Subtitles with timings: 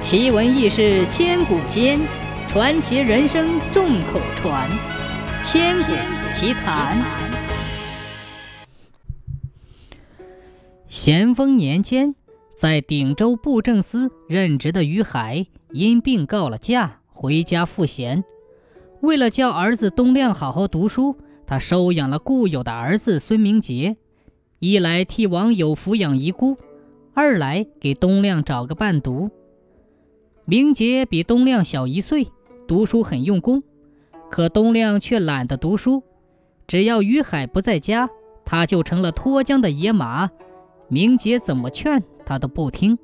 [0.00, 1.98] 奇闻异事千古间，
[2.46, 4.70] 传奇人生众口传。
[5.42, 6.96] 千古奇谈。
[10.86, 12.14] 咸丰年间，
[12.56, 18.22] 在鼎州布政司任职的于海因病告了假，回家赋闲。
[19.00, 23.96] 为了教儿子东亮好好读书，他收养了故友的儿子孙明杰，
[24.60, 26.56] 一来替网友抚养遗孤，
[27.14, 29.30] 二来给东亮找个伴读。
[30.50, 32.32] 明杰比东亮小一岁，
[32.66, 33.62] 读书很用功，
[34.30, 36.02] 可东亮却懒得读书。
[36.66, 38.08] 只要于海不在家，
[38.46, 40.30] 他就成了脱缰的野马。
[40.88, 42.98] 明杰怎么劝他都不听。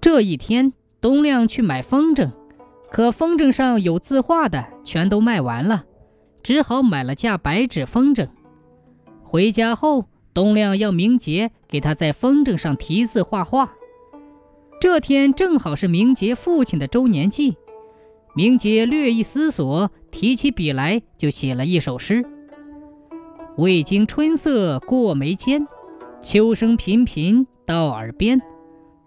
[0.00, 2.30] 这一天，东亮去买风筝，
[2.92, 5.84] 可风筝上有字画的全都卖完了，
[6.44, 8.28] 只好买了架白纸风筝。
[9.24, 13.72] 回家后，东亮要明杰给他在风筝上题字画画。
[14.88, 17.56] 这天正好是明杰父亲的周年祭，
[18.36, 22.24] 明杰略一思索，提起笔来就写了一首诗
[23.58, 25.66] ：“未经春色过眉间，
[26.22, 28.40] 秋声频频到耳边。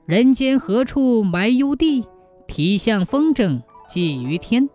[0.06, 2.06] 人间何处埋幽地？
[2.46, 4.70] 题向风筝寄于天。”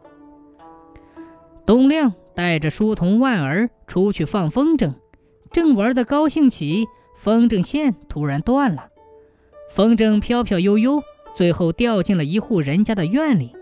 [1.67, 4.95] 董亮带着书童万儿出去放风筝，
[5.53, 8.87] 正玩得高兴起，风筝线突然断了。
[9.75, 11.03] 风筝飘飘悠悠，
[11.34, 13.56] 最后掉进了一户人家的院里。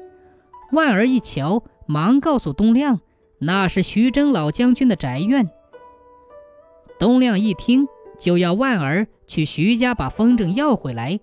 [0.71, 3.01] 万儿一瞧，忙告诉东亮，
[3.39, 5.49] 那是徐峥老将军的宅院。
[6.99, 7.89] 东亮一听，
[8.19, 11.19] 就要万儿去徐家把风筝要回来。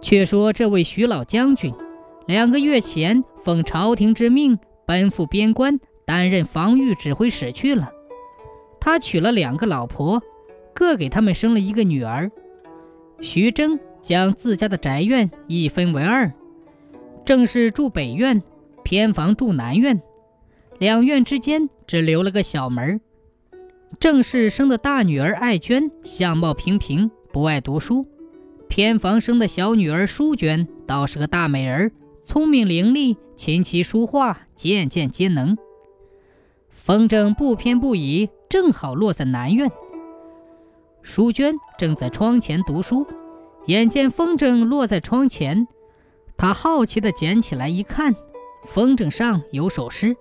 [0.00, 1.72] 却说这位徐老将军，
[2.26, 7.92] 两个月前奉朝廷之命奔赴边关，担任防御指挥使去了。
[8.80, 10.20] 他娶了两个老婆，
[10.74, 12.28] 各给他们生了一个女儿。
[13.22, 16.32] 徐峥将自家的宅院一分为二，
[17.24, 18.42] 正室住北院，
[18.82, 20.02] 偏房住南院，
[20.80, 23.00] 两院之间只留了个小门。
[24.00, 28.04] 正室生的大女儿爱娟，相貌平平，不爱读书；
[28.68, 31.92] 偏房生的小女儿淑娟，倒是个大美人，
[32.24, 35.56] 聪明伶俐，琴棋书画件件皆能。
[36.72, 39.70] 风筝不偏不倚，正好落在南院。
[41.02, 43.06] 淑娟正在窗前读书，
[43.66, 45.66] 眼见风筝落在窗前，
[46.36, 48.14] 她好奇地捡起来一看，
[48.66, 50.16] 风筝上有首诗。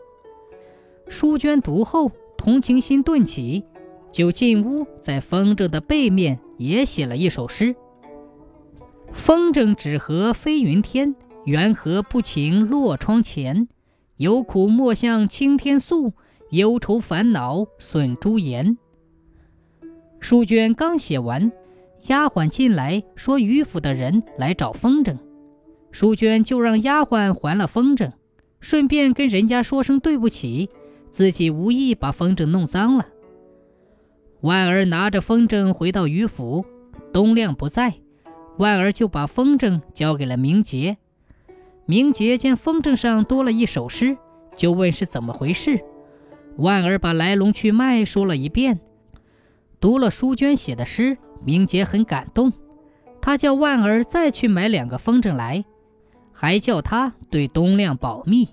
[1.08, 3.64] 淑娟读后，同情心顿起，
[4.12, 7.76] 就进屋，在风筝的背面也写了一首诗
[9.14, 11.16] ：“风筝纸盒飞云天，
[11.46, 13.68] 缘何不情落窗前？
[14.18, 16.14] 有苦莫向青天诉，
[16.50, 18.78] 忧愁烦恼损朱颜。”
[20.22, 21.52] 淑娟刚写完，
[22.04, 25.18] 丫鬟进来说：“余府的人来找风筝。”
[25.92, 28.12] 淑娟就让丫鬟还了风筝，
[28.60, 30.70] 顺便跟人家说声对不起，
[31.10, 33.08] 自己无意把风筝弄脏了。
[34.42, 36.66] 万儿拿着风筝回到余府，
[37.12, 37.96] 东亮不在，
[38.58, 40.98] 万儿就把风筝交给了明杰。
[41.86, 44.16] 明杰见风筝上多了一首诗，
[44.56, 45.84] 就问是怎么回事。
[46.58, 48.80] 万儿把来龙去脉说了一遍。
[49.82, 52.54] 读了淑娟写的诗，明杰很感动，
[53.20, 55.66] 他叫万儿再去买两个风筝来，
[56.32, 58.48] 还叫他对东亮保密。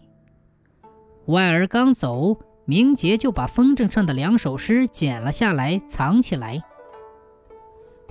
[1.26, 6.62] 万儿刚走，明杰就把风筝上的两首诗剪了下来，藏起来。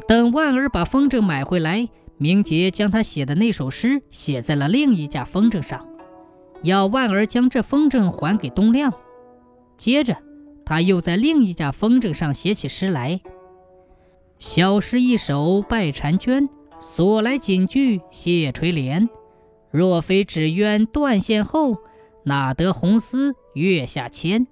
[0.07, 5.88] 等万儿把风筝买回来，明杰将他写的那首诗写在了另一架风筝上，
[6.61, 8.94] 要万儿将这风筝还给东亮。
[9.75, 10.16] 接着。
[10.69, 13.22] 他又在另一架风筝上写起诗来
[14.38, 16.50] ：“小诗一首拜婵娟，
[16.81, 19.07] 所来锦句谢垂帘。
[19.72, 21.77] 若非纸鸢断线后，
[22.25, 24.45] 哪得红丝月下牵？”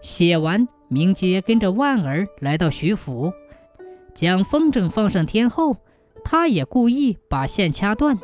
[0.00, 3.34] 写完，明杰跟着万儿来到徐府，
[4.14, 5.76] 将风筝放上天后，
[6.24, 8.18] 他也故意把线掐断，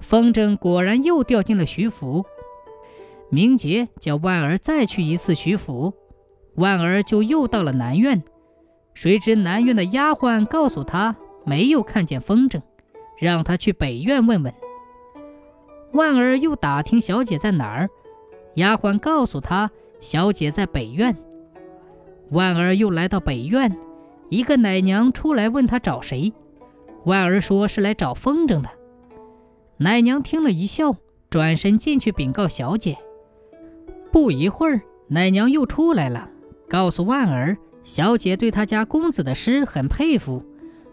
[0.00, 2.26] 风筝果然又掉进了徐府。
[3.28, 5.92] 明杰叫万儿再去一次徐府，
[6.54, 8.22] 万儿就又到了南院。
[8.94, 12.62] 谁知南院的丫鬟告诉他没有看见风筝，
[13.18, 14.54] 让他去北院问问。
[15.92, 17.90] 万儿又打听小姐在哪儿，
[18.54, 19.70] 丫鬟告诉他
[20.00, 21.16] 小姐在北院。
[22.30, 23.76] 万儿又来到北院，
[24.30, 26.32] 一个奶娘出来问他找谁，
[27.04, 28.70] 万儿说是来找风筝的。
[29.78, 30.96] 奶娘听了一笑，
[31.28, 32.96] 转身进去禀告小姐。
[34.16, 36.30] 不一会儿，奶娘又出来了，
[36.70, 40.42] 告诉万儿，小姐对她家公子的诗很佩服。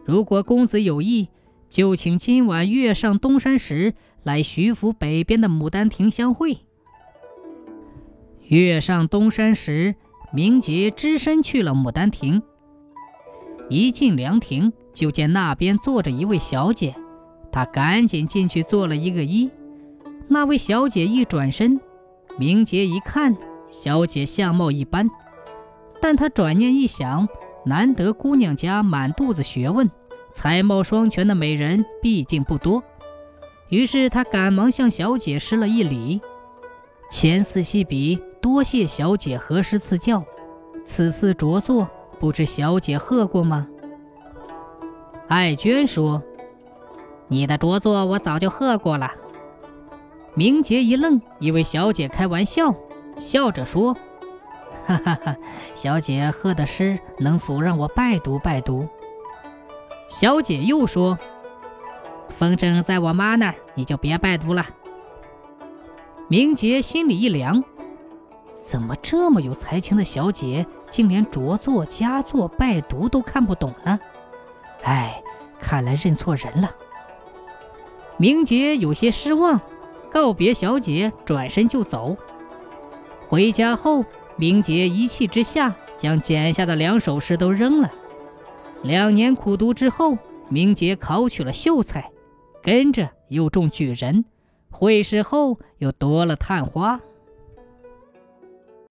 [0.03, 1.29] 如果公子有意，
[1.69, 3.93] 就请今晚月上东山时
[4.23, 6.57] 来徐府北边的牡丹亭相会。
[8.41, 9.95] 月上东山时，
[10.33, 12.43] 明杰只身去了牡丹亭。
[13.69, 16.93] 一进凉亭，就见那边坐着一位小姐，
[17.53, 19.49] 他赶紧进去做了一个揖。
[20.27, 21.79] 那位小姐一转身，
[22.37, 23.37] 明杰一看，
[23.69, 25.09] 小姐相貌一般，
[26.01, 27.27] 但他转念一想，
[27.65, 29.89] 难得姑娘家满肚子学问。
[30.33, 32.83] 才貌双全的美人毕竟不多，
[33.69, 36.21] 于是他赶忙向小姐施了一礼，
[37.11, 40.25] 前四细比，多谢小姐何时赐教，
[40.83, 41.87] 此次着作
[42.19, 43.67] 不知小姐喝过吗？
[45.27, 46.23] 艾娟说
[47.29, 49.11] ：“你的着作我早就喝过了。”
[50.35, 52.73] 明杰一愣，以为小姐开玩笑，
[53.19, 53.93] 笑着说
[54.87, 55.37] ：“哈哈哈，
[55.75, 58.87] 小姐贺的诗能否让我拜读拜读？”
[60.09, 61.17] 小姐又说
[62.37, 64.65] ：“风筝在我妈那儿，你就别拜读了。”
[66.27, 67.63] 明杰心里一凉，
[68.55, 73.99] 怎么这么有才情的小姐，竟连着作、佳作、拜读都看不懂呢？
[74.83, 75.21] 哎，
[75.59, 76.71] 看来认错人了。
[78.17, 79.61] 明杰有些失望，
[80.13, 82.15] 告别小姐，转身就走。
[83.27, 84.05] 回家后，
[84.35, 87.91] 明杰一气之下，将剪下的两首诗都扔了。
[88.83, 90.19] 两年苦读之后，
[90.49, 92.11] 明杰考取了秀才，
[92.61, 94.23] 跟着又中举人，
[94.69, 97.01] 会试后又夺了探花。